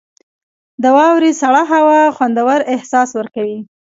•د 0.83 0.85
واورې 0.97 1.31
سړه 1.41 1.61
هوا 1.73 1.99
خوندور 2.15 2.59
احساس 2.73 3.09
ورکوي. 3.19 3.59